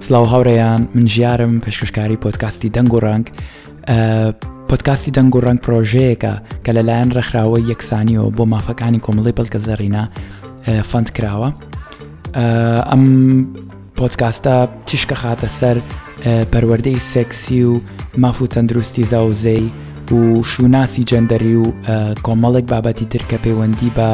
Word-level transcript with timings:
سلااو 0.00 0.24
هاوڕێیان 0.26 0.82
من 0.94 1.06
ژیارم 1.14 1.60
پێشکەشکاری 1.64 2.16
پۆتکاستی 2.22 2.68
دەنگ 2.76 2.92
و 2.94 3.00
ڕنگ 3.06 3.26
پۆتکاستی 4.70 5.10
دەنگ 5.16 5.34
و 5.36 5.40
ڕنگ 5.46 5.58
پرۆژەیەەکە 5.66 6.32
کە 6.64 6.70
لەلایەن 6.76 7.10
ڕخراوەی 7.18 7.68
یەکسانیەوە 7.74 8.30
بۆ 8.36 8.44
مافەکانی 8.54 9.02
کۆمەڵی 9.06 9.32
بەلکە 9.38 9.58
زەرینا 9.66 10.04
فند 10.90 11.08
کراوە 11.18 11.48
ئەم 12.90 13.04
پۆتکاستە 14.00 14.54
تیشکە 14.88 15.16
خاتە 15.22 15.48
سەر 15.60 15.76
پەروەردەی 16.52 16.98
سێکسی 17.12 17.62
و 17.64 17.80
ماف 18.18 18.42
و 18.42 18.46
تەندروستی 18.52 19.04
زاوزەی 19.12 19.66
و 20.12 20.42
شوناسی 20.52 21.02
جەندەری 21.10 21.52
و 21.62 21.72
کۆمەڵێک 22.26 22.64
بابەتی 22.72 23.06
ترکە 23.12 23.38
پەیوەندی 23.44 23.90
بە 23.96 24.08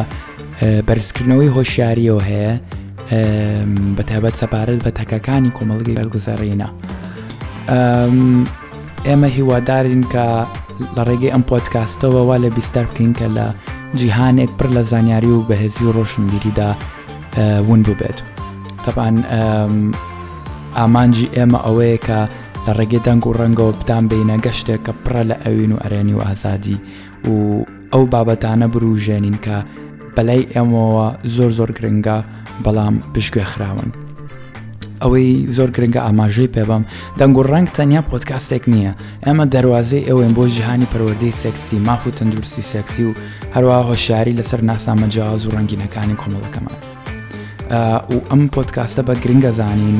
بەرزکردنەوەی 0.88 1.50
هۆشیاریەوە 1.56 2.22
هەیە 2.30 2.54
بە 3.96 4.02
تایبەت 4.10 4.34
سەپارەت 4.42 4.80
بە 4.86 4.90
تەکەکانی 4.98 5.50
کۆمەڵگی 5.58 5.96
بەرگزارڕینە. 5.98 6.68
ئێمە 9.06 9.28
هیوادارین 9.36 10.04
کە 10.12 10.26
لە 10.96 11.02
ڕێگەی 11.08 11.32
ئەم 11.34 11.42
پۆتکاستەوە 11.50 12.20
وا 12.28 12.36
لە 12.44 12.48
بیستەر 12.56 12.84
بکەین 12.90 13.12
کە 13.18 13.26
لە 13.38 13.46
جیهانێک 13.98 14.50
پڕ 14.58 14.68
لە 14.76 14.82
زانیاری 14.90 15.30
و 15.32 15.42
بەهێزی 15.48 15.82
و 15.84 15.92
ڕۆشنبیریدا 15.96 16.70
ون 17.70 17.82
ببێت. 17.88 18.18
تەبان 18.84 19.16
ئامانجی 20.78 21.28
ئێمە 21.36 21.58
ئەوەیە 21.66 21.98
کە 22.06 22.18
لە 22.66 22.72
ڕێگەی 22.78 23.02
دەنگ 23.06 23.22
و 23.26 23.36
ڕەنگەوە 23.40 23.72
بدان 23.80 24.04
بینە 24.10 24.36
گەشتێک 24.46 24.80
کە 24.86 24.92
پڕە 25.04 25.22
لە 25.30 25.36
ئەوین 25.44 25.72
و 25.72 25.80
ئەرێنی 25.82 26.14
و 26.18 26.22
ئازادی 26.26 26.78
و 27.28 27.32
ئەو 27.92 28.02
بابەتانە 28.12 28.66
بروژێنین 28.74 29.36
کە 29.44 29.56
بەلای 30.16 30.42
ئێمەوە 30.54 31.06
زۆر 31.36 31.50
زۆر 31.58 31.70
گرنگە 31.78 32.18
بەڵام 32.64 32.94
پشگوێخراون. 33.14 33.90
ئەوەی 35.02 35.28
زۆر 35.56 35.68
گرنگە 35.76 36.00
ئاماژەی 36.04 36.48
پێبم 36.56 36.82
دەنگ 37.18 37.36
و 37.38 37.42
ڕنگ 37.52 37.68
تەنیا 37.76 38.02
پۆتکاسێک 38.10 38.64
نییە 38.72 38.92
ئەمە 39.26 39.44
دەواازەی 39.54 40.06
ئەوێن 40.08 40.32
بۆ 40.36 40.44
ژیهانی 40.54 40.86
پەروەردەی 40.92 41.34
سەکسی 41.42 41.76
ماف 41.86 42.02
و 42.06 42.10
تەندروستی 42.18 42.62
سەکسی 42.72 43.02
و 43.08 43.12
هەروە 43.54 43.78
هۆشیاری 43.90 44.36
لەسەر 44.38 44.60
ناسامە 44.70 45.06
جیاواز 45.14 45.42
و 45.46 45.50
ڕنگینەکانی 45.56 46.16
کۆمەڵەکەمان. 46.22 46.78
و 48.10 48.18
ئەم 48.30 48.42
پۆتکاستە 48.54 49.02
بە 49.08 49.14
گرنگە 49.24 49.52
زانین 49.58 49.98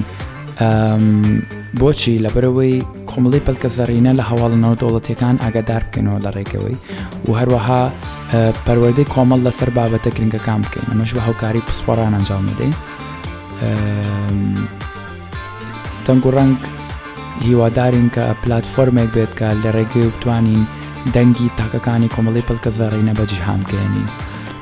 بۆچی 1.80 2.14
لەبەرەوەی 2.24 2.74
کۆمەڵی 3.10 3.40
پەلکە 3.46 3.68
زەڕینە 3.78 4.12
لە 4.18 4.24
هەواڵنەوە 4.30 4.76
دەوڵەتەکان 4.80 5.34
ئاگادار 5.44 5.82
بکەنەوە 5.88 6.18
لە 6.24 6.30
ڕێکەوەی 6.36 6.76
و 7.28 7.32
هەروەها 7.40 7.82
پەروەردەی 8.66 9.06
کۆمەڵ 9.14 9.40
لەسەر 9.46 9.70
بابەتە 9.76 10.10
گرنگەکان 10.16 10.60
بکەین 10.64 10.86
ئەمەش 10.92 11.10
بە 11.16 11.22
هەوکاری 11.28 11.62
پسپۆران 11.66 12.12
ئەنجام 12.16 12.44
دەین 12.58 12.74
تەنگ 16.06 16.22
و 16.28 16.30
ڕنگ 16.38 16.56
هیوادارین 17.46 18.08
کە 18.14 18.24
پلتفۆرمێک 18.42 19.08
بێت 19.14 19.32
کە 19.38 19.48
لە 19.62 19.70
ڕێگەی 19.76 20.08
بتوانین 20.16 20.62
دەنگی 21.14 21.48
تاکەکانی 21.60 22.08
کۆمەڵی 22.14 22.42
پلکە 22.48 22.70
زەڕینە 22.78 23.12
بە 23.18 23.24
جیهامکەێنین. 23.30 24.08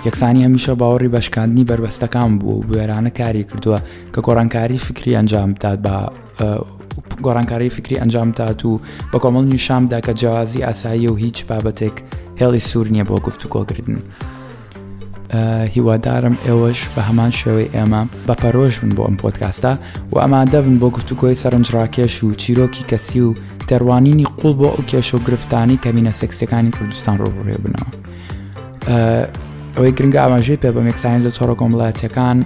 یەکسانی 0.07 0.43
هەمیشە 0.47 0.73
باوەڕی 0.81 1.09
بەشکاندنی 1.15 1.65
بربەستەکان 1.71 2.31
بوو 2.39 2.65
بێرانە 2.69 3.11
کاری 3.19 3.45
کردووە 3.51 3.79
کە 4.15 4.21
گۆڕانکاری 4.27 4.79
فکری 4.87 5.17
ئەنجام 5.19 5.51
بدات 5.55 5.79
بە 5.87 5.97
گۆڕانکاری 7.27 7.71
فکری 7.71 7.97
ئەنجام 8.01 8.31
دات 8.31 8.65
و 8.67 8.81
بە 9.13 9.19
کۆمەڵنی 9.25 9.59
شامدا 9.67 10.01
کە 10.01 10.13
جیازی 10.21 10.63
ئاسایی 10.63 11.09
و 11.09 11.15
هیچ 11.15 11.45
بابەتێک 11.49 11.97
هێڵی 12.41 12.61
سوور 12.69 12.87
نییە 12.95 13.05
بۆ 13.09 13.17
گفتوگۆکردن. 13.27 13.99
هیوادارم 15.75 16.37
ئێوەش 16.47 16.81
بە 16.95 17.01
هەمان 17.09 17.31
شێوەی 17.39 17.69
ئێمە 17.75 18.03
بەپەرۆژ 18.27 18.73
بن 18.81 18.93
بۆ 18.97 19.03
ئەم 19.09 19.17
پۆتکاستە 19.23 19.73
و 20.13 20.17
ئەمادەبن 20.25 20.77
بۆ 20.81 20.89
گفتوگۆی 20.97 21.39
سەرنجڕاکێش 21.43 22.15
و 22.25 22.35
چیرۆکی 22.43 22.85
کەسی 22.91 23.21
و 23.27 23.31
دەروانینی 23.69 24.27
قوڵ 24.41 24.55
بۆ 24.61 24.69
ئەو 24.75 24.85
کێشە 24.91 25.15
و 25.15 25.19
گرفتانی 25.27 25.79
کەمینە 25.85 26.13
سەکسەکانی 26.21 26.71
کوردستان 26.77 27.17
ڕۆڕێ 27.19 27.57
بنەوە. 27.65 27.91
ئەوەی 29.77 29.93
گرنگگە 29.99 30.21
ئاماژەی 30.25 30.57
پێ 30.63 30.71
بەم 30.75 30.87
یەکسانی 30.91 31.21
لە 31.27 31.31
چۆرە 31.37 31.55
کۆمەڵاتیەکان 31.61 32.37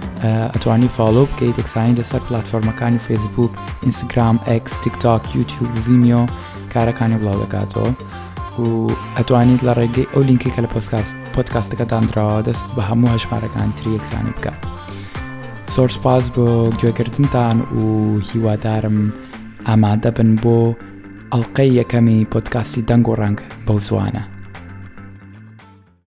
ئەتوانی 0.53 0.89
فالۆ 0.97 1.23
بکەیت 1.29 1.55
یەکسانی 1.61 1.93
لەسەر 1.99 2.21
پلتفۆرمەکانی 2.27 2.99
فیسبوک، 3.07 3.51
ئینستاگرام 3.85 4.35
ئەکس 4.49 4.73
تیکتاک 4.83 5.23
یوتیوب 5.37 5.67
ڤیمیۆ 5.85 6.21
کارەکانی 6.73 7.17
بڵاو 7.21 7.37
دەکاتەوە. 7.43 7.87
و 8.61 8.65
ئەتوانیت 9.17 9.61
لە 9.67 9.73
ڕێگەی 9.79 10.05
ئەو 10.13 10.23
لینکی 10.29 10.51
کە 10.55 10.59
لە 10.65 10.69
پۆستکاست 10.73 11.13
پۆتکاستەکە 11.35 11.85
دامراوە 11.91 12.39
دەست 12.47 12.65
بە 12.75 12.81
هەموو 12.89 13.11
هەشمارەکان 13.15 13.69
تریەکسانی 13.77 14.33
بکە. 14.37 14.53
سۆرسپاس 15.73 16.25
بۆ 16.35 16.47
گوێگرتنتان 16.79 17.57
و 17.83 17.85
هیوادارم 18.29 18.97
ئامادە 19.67 20.09
بن 20.17 20.31
بۆ 20.43 20.57
ئەڵلقەی 21.33 21.71
یەکەمی 21.79 22.27
پۆتکاستی 22.33 22.83
دەنگ 22.89 23.05
و 23.09 23.15
ڕنگ 23.21 23.37
بەو 23.67 23.79
زوانە. 23.87 24.25